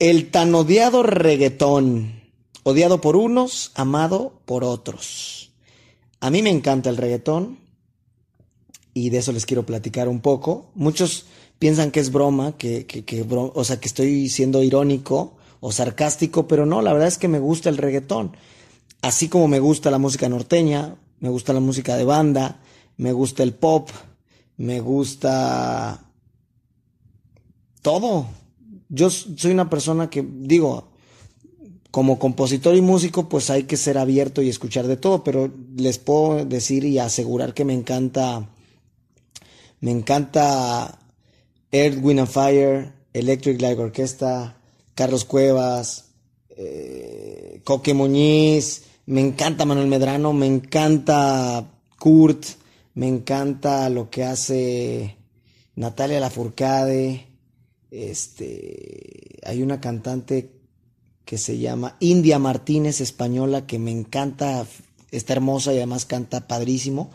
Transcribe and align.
El 0.00 0.30
tan 0.30 0.54
odiado 0.54 1.02
reggaetón. 1.02 2.22
Odiado 2.62 3.02
por 3.02 3.16
unos, 3.16 3.70
amado 3.74 4.40
por 4.46 4.64
otros. 4.64 5.52
A 6.20 6.30
mí 6.30 6.40
me 6.40 6.48
encanta 6.48 6.88
el 6.88 6.96
reggaetón 6.96 7.58
y 8.94 9.10
de 9.10 9.18
eso 9.18 9.32
les 9.32 9.44
quiero 9.44 9.66
platicar 9.66 10.08
un 10.08 10.20
poco. 10.20 10.70
Muchos 10.74 11.26
piensan 11.58 11.90
que 11.90 12.00
es 12.00 12.10
broma, 12.12 12.56
que, 12.56 12.86
que, 12.86 13.26
o 13.28 13.64
sea, 13.64 13.78
que 13.78 13.88
estoy 13.88 14.30
siendo 14.30 14.62
irónico 14.62 15.36
o 15.60 15.70
sarcástico, 15.70 16.48
pero 16.48 16.64
no, 16.64 16.80
la 16.80 16.94
verdad 16.94 17.08
es 17.08 17.18
que 17.18 17.28
me 17.28 17.38
gusta 17.38 17.68
el 17.68 17.76
reggaetón. 17.76 18.34
Así 19.02 19.28
como 19.28 19.48
me 19.48 19.60
gusta 19.60 19.90
la 19.90 19.98
música 19.98 20.30
norteña, 20.30 20.96
me 21.18 21.28
gusta 21.28 21.52
la 21.52 21.60
música 21.60 21.98
de 21.98 22.04
banda, 22.04 22.62
me 22.96 23.12
gusta 23.12 23.42
el 23.42 23.52
pop, 23.52 23.90
me 24.56 24.80
gusta 24.80 26.10
todo 27.82 28.40
yo 28.90 29.08
soy 29.08 29.52
una 29.52 29.70
persona 29.70 30.10
que, 30.10 30.26
digo, 30.28 30.88
como 31.90 32.18
compositor 32.18 32.74
y 32.76 32.80
músico, 32.80 33.28
pues 33.28 33.48
hay 33.50 33.62
que 33.62 33.76
ser 33.76 33.98
abierto 33.98 34.42
y 34.42 34.48
escuchar 34.48 34.86
de 34.86 34.96
todo, 34.96 35.24
pero 35.24 35.50
les 35.76 35.98
puedo 35.98 36.44
decir 36.44 36.84
y 36.84 36.98
asegurar 36.98 37.54
que 37.54 37.64
me 37.64 37.72
encanta, 37.72 38.48
me 39.80 39.92
encanta 39.92 40.98
Earth, 41.70 41.98
Wind 42.02 42.20
and 42.20 42.28
Fire, 42.28 42.92
Electric 43.12 43.60
Light 43.62 43.78
Orchestra, 43.78 44.56
Carlos 44.94 45.24
Cuevas, 45.24 46.10
eh, 46.50 47.60
Coque 47.64 47.94
Muñiz, 47.94 48.82
me 49.06 49.20
encanta 49.20 49.64
Manuel 49.64 49.88
Medrano, 49.88 50.32
me 50.32 50.46
encanta 50.46 51.72
Kurt, 51.98 52.44
me 52.94 53.06
encanta 53.06 53.88
lo 53.88 54.10
que 54.10 54.24
hace 54.24 55.16
Natalia 55.76 56.20
Lafourcade, 56.20 57.29
este, 57.90 59.38
hay 59.44 59.62
una 59.62 59.80
cantante 59.80 60.52
que 61.24 61.38
se 61.38 61.58
llama 61.58 61.96
India 62.00 62.38
Martínez, 62.38 63.00
española, 63.00 63.66
que 63.66 63.78
me 63.78 63.90
encanta, 63.90 64.66
está 65.10 65.32
hermosa 65.34 65.72
y 65.72 65.76
además 65.76 66.04
canta 66.04 66.48
padrísimo. 66.48 67.10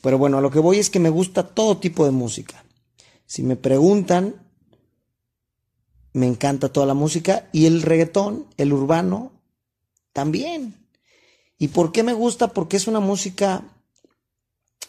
Pero 0.00 0.18
bueno, 0.18 0.38
a 0.38 0.40
lo 0.40 0.50
que 0.50 0.58
voy 0.58 0.78
es 0.78 0.90
que 0.90 0.98
me 0.98 1.10
gusta 1.10 1.48
todo 1.48 1.78
tipo 1.78 2.04
de 2.04 2.10
música. 2.10 2.64
Si 3.26 3.42
me 3.42 3.56
preguntan, 3.56 4.34
me 6.12 6.26
encanta 6.26 6.70
toda 6.70 6.86
la 6.86 6.94
música 6.94 7.48
y 7.52 7.66
el 7.66 7.82
reggaetón, 7.82 8.46
el 8.56 8.72
urbano, 8.72 9.32
también. 10.12 10.74
¿Y 11.58 11.68
por 11.68 11.92
qué 11.92 12.02
me 12.02 12.12
gusta? 12.12 12.48
Porque 12.48 12.76
es 12.76 12.86
una 12.86 13.00
música 13.00 13.64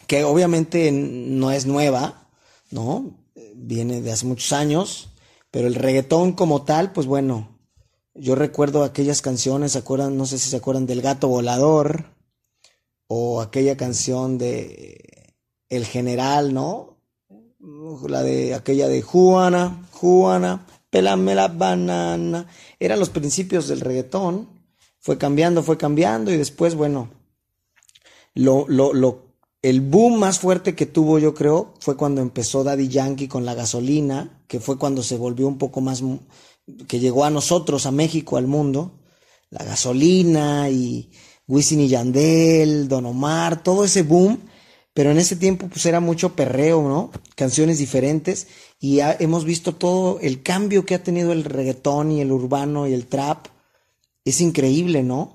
que 0.06 0.24
obviamente 0.24 0.90
no 0.92 1.50
es 1.50 1.66
nueva, 1.66 2.28
¿no? 2.70 3.16
Viene 3.54 4.00
de 4.00 4.12
hace 4.12 4.26
muchos 4.26 4.52
años, 4.52 5.10
pero 5.54 5.68
el 5.68 5.76
reggaetón 5.76 6.32
como 6.32 6.64
tal, 6.64 6.90
pues 6.90 7.06
bueno, 7.06 7.60
yo 8.12 8.34
recuerdo 8.34 8.82
aquellas 8.82 9.22
canciones, 9.22 9.70
¿se 9.70 9.78
acuerdan? 9.78 10.16
No 10.16 10.26
sé 10.26 10.36
si 10.40 10.50
se 10.50 10.56
acuerdan 10.56 10.84
del 10.84 11.00
gato 11.00 11.28
volador 11.28 12.06
o 13.06 13.40
aquella 13.40 13.76
canción 13.76 14.36
de 14.36 15.36
El 15.68 15.84
General, 15.84 16.52
¿no? 16.52 16.96
La 18.08 18.24
de 18.24 18.52
aquella 18.52 18.88
de 18.88 19.02
Juana, 19.02 19.86
Juana, 19.92 20.66
pelame 20.90 21.36
la 21.36 21.46
banana. 21.46 22.48
Eran 22.80 22.98
los 22.98 23.10
principios 23.10 23.68
del 23.68 23.80
reggaetón. 23.80 24.48
Fue 24.98 25.18
cambiando, 25.18 25.62
fue 25.62 25.78
cambiando 25.78 26.32
y 26.32 26.36
después, 26.36 26.74
bueno, 26.74 27.10
lo, 28.34 28.66
lo, 28.66 28.92
lo, 28.92 29.23
el 29.64 29.80
boom 29.80 30.18
más 30.18 30.40
fuerte 30.40 30.74
que 30.74 30.84
tuvo, 30.84 31.18
yo 31.18 31.32
creo, 31.32 31.72
fue 31.80 31.96
cuando 31.96 32.20
empezó 32.20 32.64
Daddy 32.64 32.88
Yankee 32.88 33.28
con 33.28 33.46
la 33.46 33.54
gasolina, 33.54 34.42
que 34.46 34.60
fue 34.60 34.76
cuando 34.76 35.02
se 35.02 35.16
volvió 35.16 35.48
un 35.48 35.56
poco 35.56 35.80
más, 35.80 36.02
que 36.86 37.00
llegó 37.00 37.24
a 37.24 37.30
nosotros, 37.30 37.86
a 37.86 37.90
México, 37.90 38.36
al 38.36 38.46
mundo. 38.46 38.92
La 39.48 39.64
gasolina 39.64 40.68
y 40.68 41.10
Wisin 41.48 41.80
y 41.80 41.88
Yandel, 41.88 42.88
Don 42.88 43.06
Omar, 43.06 43.62
todo 43.62 43.86
ese 43.86 44.02
boom. 44.02 44.38
Pero 44.92 45.10
en 45.10 45.16
ese 45.16 45.34
tiempo 45.34 45.66
pues 45.68 45.86
era 45.86 45.98
mucho 45.98 46.36
perreo, 46.36 46.82
¿no? 46.82 47.10
Canciones 47.34 47.78
diferentes 47.78 48.48
y 48.78 49.00
hemos 49.00 49.46
visto 49.46 49.74
todo 49.74 50.18
el 50.20 50.42
cambio 50.42 50.84
que 50.84 50.94
ha 50.94 51.02
tenido 51.02 51.32
el 51.32 51.42
reggaetón 51.42 52.12
y 52.12 52.20
el 52.20 52.32
urbano 52.32 52.86
y 52.86 52.92
el 52.92 53.06
trap. 53.06 53.46
Es 54.26 54.42
increíble, 54.42 55.02
¿no? 55.02 55.33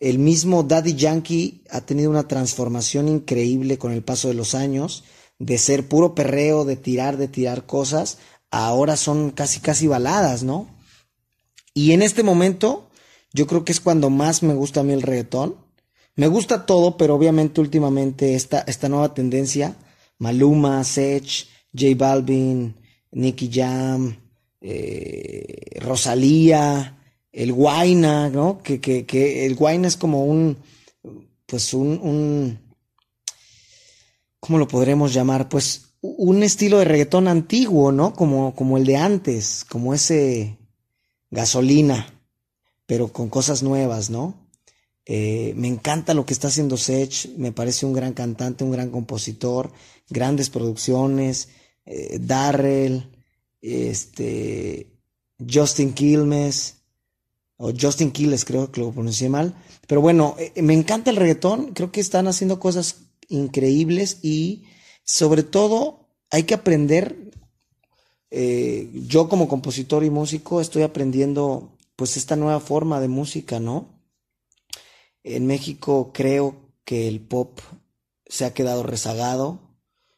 El 0.00 0.18
mismo 0.18 0.62
Daddy 0.62 0.94
Yankee 0.94 1.62
ha 1.70 1.82
tenido 1.82 2.10
una 2.10 2.26
transformación 2.26 3.06
increíble 3.06 3.76
con 3.76 3.92
el 3.92 4.02
paso 4.02 4.28
de 4.28 4.34
los 4.34 4.54
años, 4.54 5.04
de 5.38 5.58
ser 5.58 5.88
puro 5.88 6.14
perreo, 6.14 6.64
de 6.64 6.76
tirar, 6.76 7.18
de 7.18 7.28
tirar 7.28 7.66
cosas, 7.66 8.18
ahora 8.50 8.96
son 8.96 9.30
casi, 9.30 9.60
casi 9.60 9.86
baladas, 9.86 10.42
¿no? 10.42 10.68
Y 11.74 11.92
en 11.92 12.00
este 12.00 12.22
momento, 12.22 12.90
yo 13.32 13.46
creo 13.46 13.64
que 13.64 13.72
es 13.72 13.80
cuando 13.80 14.08
más 14.08 14.42
me 14.42 14.54
gusta 14.54 14.80
a 14.80 14.84
mí 14.84 14.92
el 14.92 15.02
reggaetón. 15.02 15.56
Me 16.16 16.26
gusta 16.26 16.66
todo, 16.66 16.96
pero 16.96 17.14
obviamente 17.14 17.60
últimamente 17.60 18.34
esta, 18.34 18.60
esta 18.60 18.88
nueva 18.88 19.14
tendencia, 19.14 19.76
Maluma, 20.18 20.82
Sech, 20.82 21.46
J 21.72 21.94
Balvin, 21.96 22.74
Nicky 23.12 23.50
Jam, 23.52 24.16
eh, 24.60 25.78
Rosalía, 25.80 26.99
el 27.32 27.52
Guaina, 27.52 28.28
¿no? 28.28 28.62
Que, 28.62 28.80
que, 28.80 29.06
que 29.06 29.46
el 29.46 29.54
Guaina 29.54 29.88
es 29.88 29.96
como 29.96 30.24
un, 30.24 30.56
pues 31.46 31.74
un, 31.74 32.58
¿cómo 34.38 34.58
lo 34.58 34.68
podremos 34.68 35.12
llamar? 35.12 35.48
Pues 35.48 35.94
un 36.00 36.42
estilo 36.42 36.78
de 36.78 36.86
reggaetón 36.86 37.28
antiguo, 37.28 37.92
¿no? 37.92 38.14
Como, 38.14 38.54
como 38.54 38.78
el 38.78 38.84
de 38.84 38.96
antes, 38.96 39.64
como 39.68 39.94
ese 39.94 40.58
gasolina, 41.30 42.20
pero 42.86 43.12
con 43.12 43.28
cosas 43.28 43.62
nuevas, 43.62 44.10
¿no? 44.10 44.48
Eh, 45.06 45.54
me 45.56 45.68
encanta 45.68 46.14
lo 46.14 46.24
que 46.24 46.32
está 46.32 46.48
haciendo 46.48 46.76
Sech, 46.76 47.30
me 47.36 47.52
parece 47.52 47.86
un 47.86 47.92
gran 47.92 48.12
cantante, 48.12 48.64
un 48.64 48.70
gran 48.70 48.90
compositor, 48.90 49.72
grandes 50.08 50.50
producciones, 50.50 51.48
eh, 51.84 52.18
Darrell, 52.20 53.10
este, 53.60 54.92
Justin 55.38 55.92
Quilmes, 55.92 56.79
o 57.62 57.72
Justin 57.78 58.10
Quiles, 58.10 58.46
creo 58.46 58.72
que 58.72 58.80
lo 58.80 58.90
pronuncié 58.90 59.28
mal. 59.28 59.54
Pero 59.86 60.00
bueno, 60.00 60.34
eh, 60.38 60.62
me 60.62 60.72
encanta 60.72 61.10
el 61.10 61.16
reggaetón, 61.16 61.74
creo 61.74 61.92
que 61.92 62.00
están 62.00 62.26
haciendo 62.26 62.58
cosas 62.58 63.02
increíbles 63.28 64.18
y 64.22 64.64
sobre 65.04 65.42
todo 65.42 66.08
hay 66.30 66.44
que 66.44 66.54
aprender, 66.54 67.32
eh, 68.30 68.90
yo 69.06 69.28
como 69.28 69.46
compositor 69.46 70.04
y 70.04 70.10
músico 70.10 70.62
estoy 70.62 70.82
aprendiendo 70.82 71.76
pues 71.96 72.16
esta 72.16 72.34
nueva 72.34 72.60
forma 72.60 72.98
de 72.98 73.08
música, 73.08 73.60
¿no? 73.60 74.00
En 75.22 75.46
México 75.46 76.12
creo 76.14 76.72
que 76.86 77.08
el 77.08 77.20
pop 77.20 77.60
se 78.24 78.46
ha 78.46 78.54
quedado 78.54 78.84
rezagado, 78.84 79.60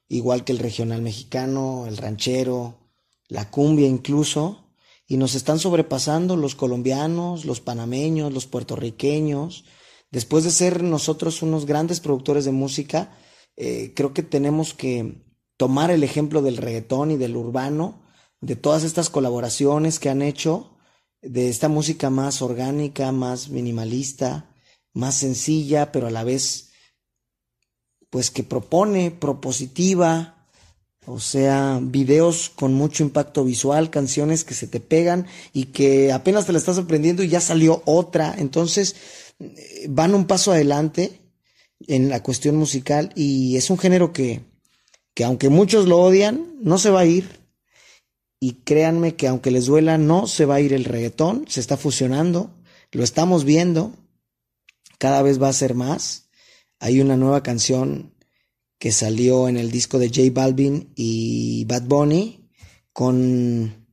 igual 0.08 0.44
que 0.44 0.52
el 0.52 0.60
regional 0.60 1.02
mexicano, 1.02 1.86
el 1.88 1.96
ranchero, 1.96 2.78
la 3.26 3.50
cumbia 3.50 3.88
incluso 3.88 4.61
y 5.06 5.16
nos 5.16 5.34
están 5.34 5.58
sobrepasando 5.58 6.36
los 6.36 6.54
colombianos, 6.54 7.44
los 7.44 7.60
panameños, 7.60 8.32
los 8.32 8.46
puertorriqueños. 8.46 9.64
Después 10.10 10.44
de 10.44 10.50
ser 10.50 10.82
nosotros 10.82 11.42
unos 11.42 11.66
grandes 11.66 12.00
productores 12.00 12.44
de 12.44 12.52
música, 12.52 13.16
eh, 13.56 13.92
creo 13.94 14.12
que 14.14 14.22
tenemos 14.22 14.74
que 14.74 15.24
tomar 15.56 15.90
el 15.90 16.02
ejemplo 16.02 16.42
del 16.42 16.56
reggaetón 16.56 17.10
y 17.10 17.16
del 17.16 17.36
urbano, 17.36 18.02
de 18.40 18.56
todas 18.56 18.84
estas 18.84 19.10
colaboraciones 19.10 19.98
que 19.98 20.10
han 20.10 20.22
hecho, 20.22 20.76
de 21.20 21.48
esta 21.48 21.68
música 21.68 22.10
más 22.10 22.42
orgánica, 22.42 23.12
más 23.12 23.48
minimalista, 23.48 24.50
más 24.92 25.14
sencilla, 25.16 25.92
pero 25.92 26.08
a 26.08 26.10
la 26.10 26.24
vez, 26.24 26.72
pues 28.10 28.30
que 28.30 28.42
propone, 28.42 29.10
propositiva, 29.10 30.41
o 31.04 31.18
sea, 31.18 31.80
videos 31.82 32.50
con 32.50 32.74
mucho 32.74 33.02
impacto 33.02 33.44
visual, 33.44 33.90
canciones 33.90 34.44
que 34.44 34.54
se 34.54 34.68
te 34.68 34.78
pegan 34.78 35.26
y 35.52 35.66
que 35.66 36.12
apenas 36.12 36.46
te 36.46 36.52
la 36.52 36.58
estás 36.58 36.78
aprendiendo 36.78 37.22
y 37.22 37.28
ya 37.28 37.40
salió 37.40 37.82
otra. 37.86 38.34
Entonces, 38.38 38.94
eh, 39.40 39.86
van 39.88 40.14
un 40.14 40.26
paso 40.26 40.52
adelante 40.52 41.20
en 41.88 42.08
la 42.08 42.22
cuestión 42.22 42.56
musical 42.56 43.12
y 43.16 43.56
es 43.56 43.68
un 43.70 43.78
género 43.78 44.12
que, 44.12 44.42
que 45.14 45.24
aunque 45.24 45.48
muchos 45.48 45.88
lo 45.88 45.98
odian, 45.98 46.54
no 46.60 46.78
se 46.78 46.90
va 46.90 47.00
a 47.00 47.06
ir. 47.06 47.42
Y 48.38 48.54
créanme 48.64 49.16
que 49.16 49.28
aunque 49.28 49.50
les 49.50 49.66
duela, 49.66 49.98
no 49.98 50.26
se 50.26 50.46
va 50.46 50.56
a 50.56 50.60
ir 50.60 50.72
el 50.72 50.84
reggaetón, 50.84 51.46
se 51.48 51.60
está 51.60 51.76
fusionando, 51.76 52.50
lo 52.90 53.04
estamos 53.04 53.44
viendo, 53.44 53.92
cada 54.98 55.22
vez 55.22 55.40
va 55.42 55.48
a 55.48 55.52
ser 55.52 55.74
más. 55.74 56.28
Hay 56.78 57.00
una 57.00 57.16
nueva 57.16 57.42
canción 57.42 58.11
que 58.82 58.90
salió 58.90 59.46
en 59.46 59.58
el 59.58 59.70
disco 59.70 60.00
de 60.00 60.08
J 60.08 60.22
Balvin 60.32 60.92
y 60.96 61.64
Bad 61.66 61.84
Bunny 61.84 62.50
con, 62.92 63.86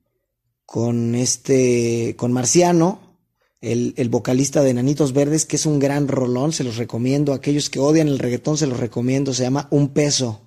con 0.65 1.13
este, 1.13 2.15
con 2.18 2.31
Marciano, 2.31 3.19
el, 3.62 3.94
el, 3.97 4.09
vocalista 4.09 4.63
de 4.63 4.74
Nanitos 4.74 5.13
Verdes, 5.13 5.45
que 5.45 5.57
es 5.57 5.68
un 5.68 5.77
gran 5.77 6.07
rolón, 6.07 6.53
se 6.53 6.63
los 6.63 6.77
recomiendo. 6.77 7.33
Aquellos 7.33 7.69
que 7.69 7.77
odian 7.77 8.07
el 8.07 8.18
reggaetón, 8.18 8.57
se 8.57 8.65
los 8.65 8.80
recomiendo. 8.80 9.31
Se 9.31 9.44
llama 9.44 9.68
Un 9.69 9.89
Peso. 9.89 10.41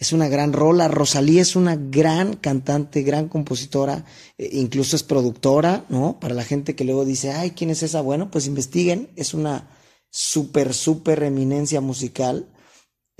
es 0.00 0.12
una 0.12 0.26
gran 0.26 0.52
rola. 0.52 0.88
Rosalía 0.88 1.40
es 1.40 1.54
una 1.54 1.76
gran 1.76 2.34
cantante, 2.34 3.02
gran 3.02 3.28
compositora, 3.28 4.04
eh, 4.36 4.50
incluso 4.52 4.96
es 4.96 5.04
productora, 5.04 5.84
¿no? 5.88 6.18
Para 6.18 6.34
la 6.34 6.42
gente 6.42 6.74
que 6.74 6.82
luego 6.82 7.04
dice, 7.04 7.30
ay, 7.30 7.52
¿quién 7.52 7.70
es 7.70 7.84
esa? 7.84 8.00
Bueno, 8.00 8.32
pues 8.32 8.48
investiguen, 8.48 9.10
es 9.14 9.32
una 9.32 9.70
súper, 10.10 10.74
súper 10.74 11.22
eminencia 11.22 11.80
musical 11.80 12.48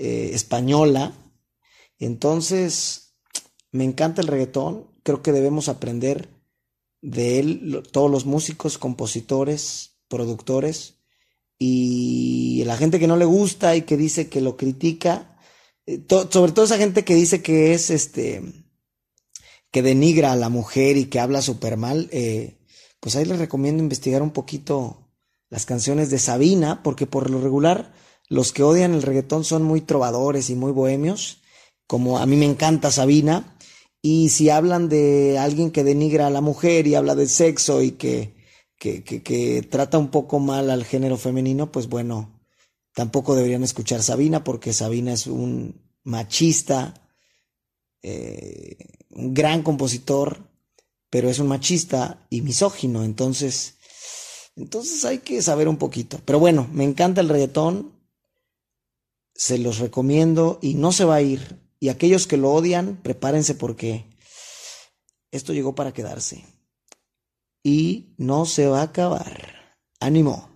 eh, 0.03 0.31
española. 0.33 1.13
Entonces, 1.99 3.13
me 3.71 3.83
encanta 3.83 4.21
el 4.21 4.27
reggaetón, 4.27 4.87
creo 5.03 5.21
que 5.21 5.31
debemos 5.31 5.69
aprender 5.69 6.27
de 7.03 7.39
él, 7.39 7.83
todos 7.91 8.09
los 8.09 8.25
músicos, 8.25 8.79
compositores, 8.79 9.99
productores, 10.07 10.95
y 11.59 12.63
la 12.65 12.77
gente 12.77 12.99
que 12.99 13.05
no 13.05 13.15
le 13.15 13.25
gusta 13.25 13.75
y 13.75 13.83
que 13.83 13.95
dice 13.95 14.27
que 14.27 14.41
lo 14.41 14.57
critica, 14.57 15.37
eh, 15.85 16.03
sobre 16.09 16.51
todo 16.51 16.65
esa 16.65 16.79
gente 16.79 17.05
que 17.05 17.13
dice 17.13 17.43
que 17.43 17.75
es 17.75 17.91
este, 17.91 18.41
que 19.69 19.83
denigra 19.83 20.31
a 20.31 20.35
la 20.35 20.49
mujer 20.49 20.97
y 20.97 21.05
que 21.05 21.19
habla 21.19 21.43
súper 21.43 21.77
mal, 21.77 22.09
eh, 22.11 22.57
pues 22.99 23.15
ahí 23.15 23.25
les 23.25 23.37
recomiendo 23.37 23.83
investigar 23.83 24.23
un 24.23 24.31
poquito 24.31 25.11
las 25.51 25.67
canciones 25.67 26.09
de 26.09 26.17
Sabina, 26.17 26.81
porque 26.81 27.05
por 27.05 27.29
lo 27.29 27.39
regular 27.39 27.93
los 28.31 28.51
que 28.53 28.63
odian 28.63 28.93
el 28.93 29.03
reggaetón 29.03 29.43
son 29.43 29.63
muy 29.63 29.81
trovadores 29.81 30.49
y 30.49 30.55
muy 30.55 30.71
bohemios, 30.71 31.41
como 31.85 32.17
a 32.17 32.25
mí 32.25 32.35
me 32.35 32.45
encanta 32.45 32.89
Sabina, 32.89 33.57
y 34.01 34.29
si 34.29 34.49
hablan 34.49 34.89
de 34.89 35.37
alguien 35.37 35.71
que 35.71 35.83
denigra 35.83 36.27
a 36.27 36.31
la 36.31 36.41
mujer 36.41 36.87
y 36.87 36.95
habla 36.95 37.13
de 37.15 37.27
sexo 37.27 37.81
y 37.81 37.91
que, 37.91 38.33
que, 38.77 39.03
que 39.03 39.67
trata 39.69 39.97
un 39.97 40.09
poco 40.09 40.39
mal 40.39 40.69
al 40.71 40.85
género 40.85 41.17
femenino, 41.17 41.71
pues 41.71 41.87
bueno, 41.87 42.41
Tampoco 42.93 43.35
deberían 43.35 43.63
escuchar 43.63 44.03
Sabina 44.03 44.43
porque 44.43 44.73
Sabina 44.73 45.13
es 45.13 45.27
un 45.27 45.81
machista, 46.03 47.09
eh, 48.01 48.75
un 49.11 49.33
gran 49.33 49.63
compositor, 49.63 50.49
pero 51.09 51.29
es 51.29 51.39
un 51.39 51.47
machista 51.47 52.25
y 52.29 52.41
misógino. 52.41 53.03
Entonces, 53.03 53.75
entonces 54.57 55.05
hay 55.05 55.19
que 55.19 55.41
saber 55.41 55.69
un 55.69 55.77
poquito. 55.77 56.19
Pero 56.25 56.39
bueno, 56.39 56.67
me 56.73 56.83
encanta 56.83 57.21
el 57.21 57.29
reggaetón, 57.29 57.93
se 59.33 59.57
los 59.57 59.79
recomiendo 59.79 60.59
y 60.61 60.75
no 60.75 60.91
se 60.91 61.05
va 61.05 61.15
a 61.15 61.21
ir. 61.21 61.59
Y 61.79 61.89
aquellos 61.89 62.27
que 62.27 62.37
lo 62.37 62.51
odian, 62.51 62.99
prepárense 63.01 63.55
porque 63.55 64.05
esto 65.31 65.53
llegó 65.53 65.73
para 65.73 65.93
quedarse. 65.93 66.45
Y 67.63 68.13
no 68.17 68.45
se 68.45 68.67
va 68.67 68.81
a 68.81 68.83
acabar. 68.83 69.77
Ánimo. 69.99 70.49